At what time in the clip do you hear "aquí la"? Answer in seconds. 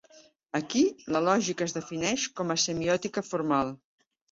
0.59-1.21